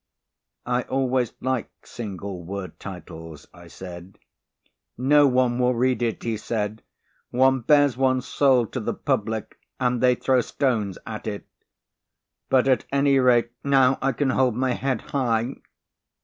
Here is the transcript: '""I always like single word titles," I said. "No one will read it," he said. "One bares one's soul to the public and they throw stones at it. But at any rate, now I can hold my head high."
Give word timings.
'""I 0.65 0.81
always 0.81 1.33
like 1.41 1.69
single 1.85 2.41
word 2.41 2.79
titles," 2.79 3.47
I 3.53 3.67
said. 3.67 4.17
"No 4.97 5.27
one 5.27 5.59
will 5.59 5.75
read 5.75 6.01
it," 6.01 6.23
he 6.23 6.37
said. 6.37 6.81
"One 7.29 7.59
bares 7.59 7.97
one's 7.97 8.25
soul 8.25 8.65
to 8.65 8.79
the 8.79 8.95
public 8.95 9.59
and 9.79 10.01
they 10.01 10.15
throw 10.15 10.41
stones 10.41 10.97
at 11.05 11.27
it. 11.27 11.45
But 12.49 12.67
at 12.67 12.85
any 12.91 13.19
rate, 13.19 13.51
now 13.63 13.99
I 14.01 14.11
can 14.11 14.31
hold 14.31 14.55
my 14.55 14.71
head 14.71 15.01
high." 15.13 15.57